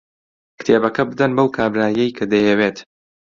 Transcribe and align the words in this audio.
کتێبەکە 0.57 1.03
بدەن 1.11 1.31
بەو 1.37 1.47
کابرایەی 1.57 2.15
کە 2.17 2.23
دەیەوێت. 2.31 2.77